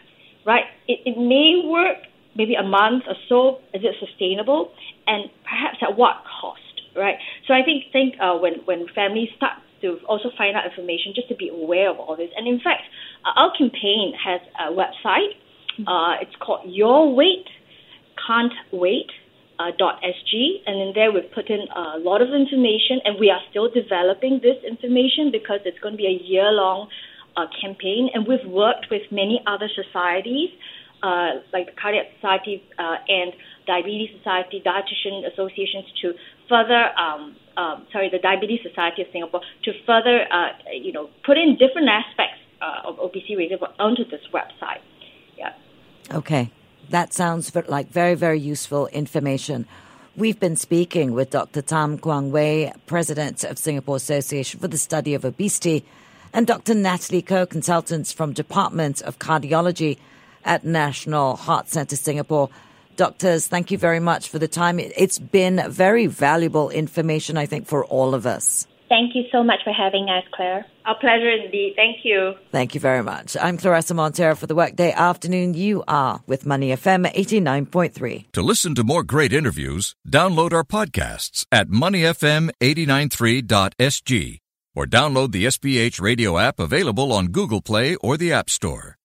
right? 0.46 0.64
It, 0.88 1.00
it 1.04 1.18
may 1.18 1.62
work 1.68 1.98
maybe 2.34 2.54
a 2.54 2.62
month 2.62 3.04
or 3.08 3.16
so. 3.28 3.60
Is 3.74 3.82
it 3.84 3.94
sustainable? 4.00 4.72
And 5.06 5.30
perhaps 5.44 5.78
at 5.82 5.96
what 5.96 6.22
cost, 6.40 6.82
right? 6.96 7.16
So 7.46 7.54
I 7.54 7.62
think 7.62 7.92
think 7.92 8.14
uh, 8.20 8.38
when 8.38 8.54
when 8.64 8.86
families 8.94 9.30
start 9.36 9.58
to 9.82 9.98
also 10.08 10.30
find 10.38 10.56
out 10.56 10.64
information, 10.64 11.12
just 11.14 11.28
to 11.28 11.36
be 11.36 11.48
aware 11.48 11.90
of 11.90 11.98
all 11.98 12.16
this. 12.16 12.30
And 12.36 12.48
in 12.48 12.58
fact, 12.58 12.82
our 13.26 13.52
campaign 13.56 14.14
has 14.16 14.40
a 14.58 14.72
website. 14.72 15.36
Uh, 15.86 16.22
it's 16.22 16.34
called 16.40 16.64
Your 16.66 17.14
Weight 17.14 17.46
can't 18.26 18.52
wait. 18.72 19.10
Uh, 19.58 19.70
.sg 19.78 20.32
and 20.66 20.80
in 20.80 20.92
there 20.96 21.12
we've 21.12 21.30
put 21.30 21.46
in 21.50 21.60
a 21.60 22.00
lot 22.00 22.22
of 22.22 22.32
information 22.34 22.98
and 23.04 23.20
we 23.20 23.30
are 23.30 23.38
still 23.50 23.68
developing 23.70 24.40
this 24.42 24.56
information 24.66 25.30
because 25.30 25.60
it's 25.66 25.78
going 25.78 25.92
to 25.92 26.00
be 26.00 26.08
a 26.08 26.18
year 26.24 26.50
long 26.50 26.88
uh, 27.36 27.46
campaign 27.60 28.08
and 28.14 28.26
we've 28.26 28.48
worked 28.48 28.86
with 28.90 29.02
many 29.12 29.38
other 29.46 29.68
societies 29.70 30.50
uh, 31.04 31.44
like 31.52 31.66
the 31.66 31.76
cardiac 31.78 32.06
society 32.16 32.64
uh, 32.80 32.96
and 33.06 33.36
diabetes 33.68 34.08
society 34.18 34.58
dietitian 34.64 35.30
associations 35.30 35.84
to 36.00 36.16
further 36.48 36.90
um, 36.98 37.36
um, 37.56 37.86
sorry 37.92 38.08
the 38.10 38.18
diabetes 38.18 38.60
society 38.62 39.02
of 39.02 39.08
singapore 39.12 39.40
to 39.62 39.72
further 39.86 40.26
uh, 40.30 40.48
you 40.72 40.92
know 40.92 41.08
put 41.24 41.36
in 41.36 41.56
different 41.56 41.88
aspects 41.88 42.38
uh, 42.60 42.88
of 42.88 42.98
obesity 42.98 43.36
onto 43.78 44.04
this 44.10 44.22
website 44.32 44.80
yeah 45.36 45.52
okay 46.12 46.50
that 46.92 47.14
sounds 47.14 47.54
like 47.68 47.88
very, 47.88 48.14
very 48.14 48.38
useful 48.38 48.86
information. 48.88 49.66
We've 50.14 50.38
been 50.38 50.56
speaking 50.56 51.12
with 51.12 51.30
Dr. 51.30 51.62
Tham 51.62 51.96
Kwang 51.96 52.30
Wei, 52.30 52.70
President 52.84 53.44
of 53.44 53.56
Singapore 53.56 53.96
Association 53.96 54.60
for 54.60 54.68
the 54.68 54.76
Study 54.76 55.14
of 55.14 55.24
Obesity, 55.24 55.86
and 56.34 56.46
Dr. 56.46 56.74
Natalie 56.74 57.22
Koh, 57.22 57.46
consultants 57.46 58.12
from 58.12 58.34
Department 58.34 59.00
of 59.00 59.18
Cardiology 59.18 59.96
at 60.44 60.64
National 60.64 61.36
Heart 61.36 61.68
Centre 61.68 61.96
Singapore. 61.96 62.50
Doctors, 62.96 63.46
thank 63.46 63.70
you 63.70 63.78
very 63.78 64.00
much 64.00 64.28
for 64.28 64.38
the 64.38 64.48
time. 64.48 64.78
It's 64.78 65.18
been 65.18 65.62
very 65.68 66.06
valuable 66.06 66.70
information, 66.70 67.36
I 67.36 67.46
think, 67.46 67.66
for 67.66 67.84
all 67.84 68.14
of 68.14 68.26
us. 68.26 68.66
Thank 68.92 69.14
you 69.14 69.22
so 69.32 69.42
much 69.42 69.60
for 69.64 69.72
having 69.72 70.10
us, 70.10 70.24
Claire. 70.34 70.66
Our 70.84 70.98
pleasure 70.98 71.30
indeed. 71.30 71.72
Thank 71.76 72.04
you. 72.04 72.34
Thank 72.50 72.74
you 72.74 72.80
very 72.80 73.02
much. 73.02 73.34
I'm 73.40 73.56
Claressa 73.56 73.94
Monteiro 73.94 74.36
for 74.36 74.46
the 74.46 74.54
Workday 74.54 74.92
Afternoon. 74.92 75.54
You 75.54 75.82
are 75.88 76.22
with 76.26 76.44
Money 76.44 76.72
FM 76.72 77.10
89.3. 77.10 78.32
To 78.32 78.42
listen 78.42 78.74
to 78.74 78.84
more 78.84 79.02
great 79.02 79.32
interviews, 79.32 79.96
download 80.06 80.52
our 80.52 80.64
podcasts 80.64 81.46
at 81.50 81.68
moneyfm893.sg 81.68 84.38
or 84.74 84.86
download 84.86 85.32
the 85.32 85.46
SPH 85.46 85.98
radio 85.98 86.38
app 86.38 86.60
available 86.60 87.14
on 87.14 87.28
Google 87.28 87.62
Play 87.62 87.96
or 87.96 88.18
the 88.18 88.32
App 88.32 88.50
Store. 88.50 88.98